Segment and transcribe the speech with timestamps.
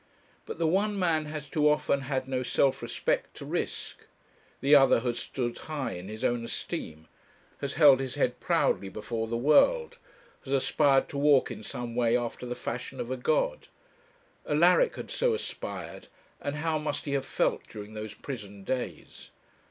[0.47, 3.99] But the one man has too often had no self respect to risk;
[4.59, 7.07] the other has stood high in his own esteem,
[7.59, 9.99] has held his head proudly before the world,
[10.43, 13.67] has aspired to walk in some way after the fashion of a god.
[14.47, 16.07] Alaric had so aspired,
[16.41, 19.29] and how must he have felt during those prison days!